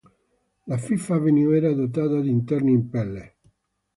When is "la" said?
0.65-0.77